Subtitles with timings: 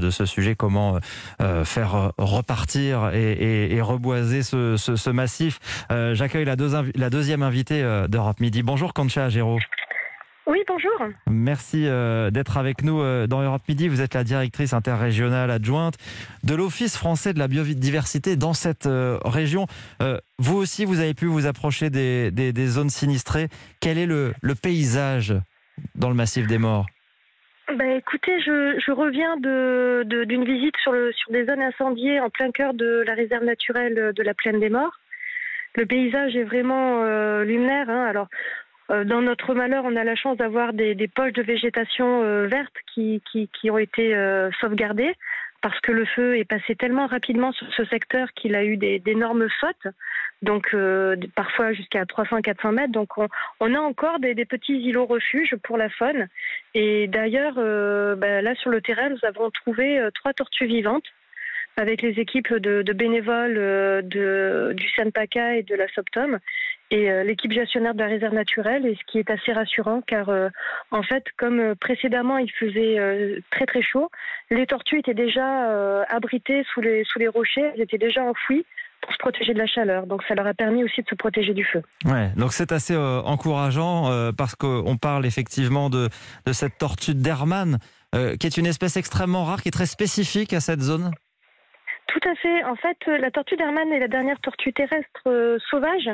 [0.00, 0.98] de, ce sujet, comment
[1.64, 5.58] faire repartir et, reboiser ce, massif.
[5.90, 6.56] J'accueille la,
[6.94, 8.62] la, deuxième invitée d'Europe Midi.
[8.62, 9.58] Bonjour Concha Géraud.
[10.46, 10.92] Oui, bonjour.
[11.26, 13.88] Merci euh, d'être avec nous euh, dans Europe Midi.
[13.88, 15.94] Vous êtes la directrice interrégionale adjointe
[16.42, 19.66] de l'Office français de la biodiversité dans cette euh, région.
[20.38, 23.48] vous aussi, vous avez pu vous approcher des, zones sinistrées.
[23.80, 25.34] Quel est le, paysage
[25.94, 26.86] dans le massif des morts?
[27.72, 33.02] Ben, écoutez, je, reviens d'une visite sur, sur des zones incendiées en plein cœur de
[33.06, 34.98] la réserve naturelle de la Plaine des Morts.
[35.74, 37.02] Le paysage est vraiment
[37.42, 37.88] luminaire.
[37.88, 38.04] Hein.
[38.04, 38.28] Alors,
[38.90, 42.74] euh, dans notre malheur, on a la chance d'avoir des, poches de végétation euh, verte
[42.92, 45.14] qui, qui, ont été euh, sauvegardées
[45.62, 49.48] parce que le feu est passé tellement rapidement sur ce secteur qu'il a eu d'énormes
[49.60, 49.94] fautes,
[50.42, 50.76] donc
[51.34, 52.92] parfois jusqu'à 300-400 mètres.
[52.92, 56.28] Donc on, a encore des, petits îlots refuges pour la faune.
[56.74, 61.06] Et d'ailleurs, bah, là sur le terrain, nous avons trouvé trois tortues vivantes
[61.76, 66.38] avec les équipes de, bénévoles de, du Sanpaka et de la Soptom.
[66.90, 70.28] Et euh, l'équipe gestionnaire de la réserve naturelle, et ce qui est assez rassurant car
[70.28, 70.48] euh,
[70.90, 74.10] en fait, comme euh, précédemment il faisait très très chaud,
[74.50, 78.64] les tortues étaient déjà abritées sous les rochers, elles étaient déjà enfouies
[79.04, 80.06] pour se protéger de la chaleur.
[80.06, 81.82] Donc ça leur a permis aussi de se protéger du feu.
[82.04, 86.08] Ouais, donc c'est assez encourageant parce qu'on parle effectivement de,
[86.46, 87.78] de cette tortue d'Hermann,
[88.12, 91.12] qui est une espèce extrêmement rare, qui est très spécifique à cette zone.
[92.14, 92.64] Tout à fait.
[92.64, 96.10] En fait, la tortue d'Hermann est la dernière tortue terrestre euh, sauvage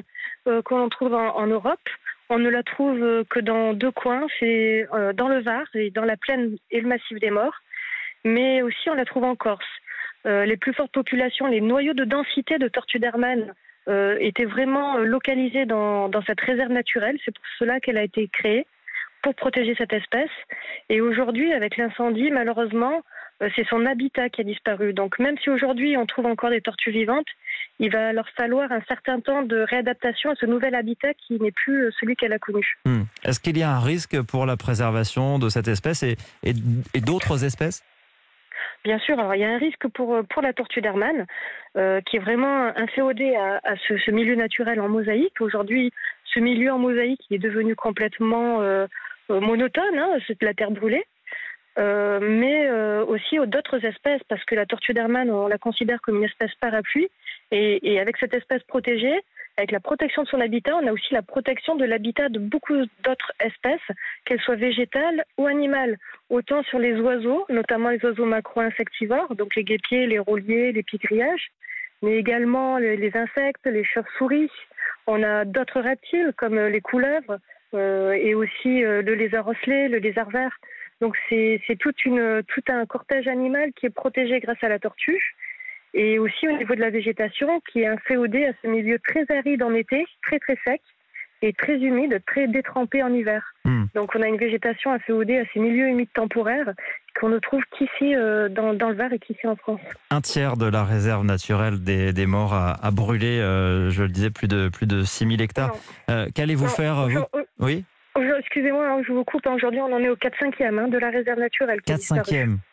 [0.46, 1.80] euh, qu'on trouve en, Europe.
[2.28, 6.04] On ne la trouve euh, que dans deux coins, c'est dans le Var et dans
[6.04, 7.56] la plaine et le massif des Morts,
[8.24, 9.64] mais aussi on la trouve en Corse.
[10.24, 13.54] Les plus fortes populations, les noyaux de densité de tortue d'Hermann
[14.20, 17.18] étaient vraiment localisés dans, cette réserve naturelle.
[17.24, 18.66] C'est pour cela qu'elle a été créée
[19.22, 20.30] pour protéger cette espèce.
[20.88, 23.02] Et aujourd'hui, avec l'incendie, malheureusement,
[23.42, 24.92] euh, c'est son habitat qui a disparu.
[24.92, 27.26] Donc même si aujourd'hui on trouve encore des tortues vivantes,
[27.78, 31.52] il va leur falloir un certain temps de réadaptation à ce nouvel habitat qui n'est
[31.52, 32.76] plus euh, celui qu'elle a connu.
[32.84, 33.02] Hmm.
[33.24, 36.16] Est-ce qu'il y a un risque pour la préservation de cette espèce et,
[37.00, 37.82] d'autres espèces?
[38.84, 41.26] Bien sûr, alors il y a un risque pour, euh, pour la tortue d'Hermann,
[41.74, 45.40] qui est vraiment inféodée à, à ce, milieu naturel en mosaïque.
[45.40, 45.92] Aujourd'hui,
[46.24, 48.60] ce milieu en mosaïque est devenu complètement
[49.28, 51.04] monotone, hein, c'est de la terre brûlée.
[51.78, 56.16] Euh, mais euh, aussi d'autres espèces, parce que la tortue d'Hermann, on la considère comme
[56.16, 57.08] une espèce parapluie.
[57.52, 59.20] Et, avec cette espèce protégée,
[59.60, 62.74] avec la protection de son habitat, on a aussi la protection de l'habitat de beaucoup
[63.04, 65.98] d'autres espèces, qu'elles soient végétales ou animales.
[66.30, 71.50] Autant sur les oiseaux, notamment les oiseaux macro-insectivores, donc les guépiers, les rouliers, les pigrillages,
[72.00, 74.50] mais également les, insectes, les chauves-souris.
[75.06, 77.38] On a d'autres reptiles comme les couleuvres
[77.74, 80.56] euh, et aussi le lézard osselé, le lézard vert.
[81.02, 81.92] Donc c'est tout
[82.68, 85.34] un cortège animal qui est protégé grâce à la tortue.
[85.94, 89.62] Et aussi au niveau de la végétation, qui est inféodé à ce milieu très aride
[89.62, 90.80] en été, très très sec,
[91.42, 93.42] et très humide, très détrempé en hiver.
[93.64, 93.84] Hmm.
[93.94, 96.72] Donc on a une végétation inféodée à ces milieux humides temporaires
[97.18, 99.80] qu'on ne trouve qu'ici euh, dans, le Var et qu'ici en France.
[100.10, 104.48] Un tiers de la réserve naturelle des, morts a, brûlé, euh, je le disais, plus
[104.48, 105.74] de, plus de 6000 hectares.
[106.10, 107.24] Euh, qu'allez-vous faire vous...
[107.58, 107.84] Oui
[108.38, 109.46] Excusez-moi, hein, je vous coupe.
[109.46, 111.80] Aujourd'hui, on en est au 4-5e hein, de la réserve naturelle.
[111.86, 112.69] 4-5e 4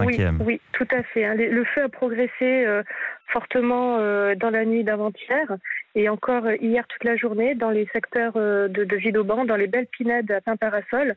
[0.00, 1.24] oui, oui, tout à fait.
[1.24, 1.34] Hein.
[1.34, 2.82] Le feu a progressé euh,
[3.26, 5.56] fortement euh, dans la nuit d'avant-hier
[5.94, 9.66] et encore euh, hier toute la journée dans les secteurs de, de Vidauban, dans les
[9.66, 11.14] belles pinèdes à Pain-Parasol.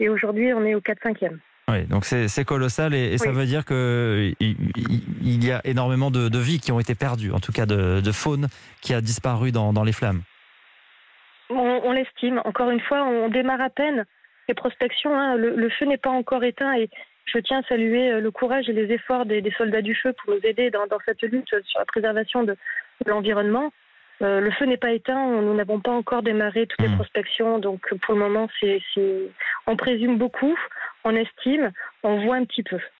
[0.00, 1.38] Et aujourd'hui, on est au 4-5e.
[1.68, 6.58] Oui, donc c'est colossal et, ça veut dire qu'il il y a énormément de, vies
[6.58, 8.48] qui ont été perdues, en tout cas de, faune
[8.80, 10.22] qui a disparu dans les flammes
[11.58, 12.40] on, l'estime.
[12.44, 14.04] Encore une fois, on démarre à peine
[14.48, 15.14] les prospections.
[15.18, 15.36] Hein.
[15.36, 16.88] Le, feu n'est pas encore éteint et
[17.26, 20.34] je tiens à saluer euh, le courage et les efforts des, soldats du feu pour
[20.34, 22.56] nous aider dans, cette lutte sur la préservation de,
[23.06, 23.72] l'environnement.
[24.22, 26.96] Euh, le feu n'est pas éteint, nous n'avons pas encore démarré toutes les mmh.
[26.96, 28.80] prospections, donc pour le moment, c'est,
[29.66, 30.56] on présume beaucoup,
[31.04, 31.72] on estime,
[32.04, 32.78] on voit un petit peu.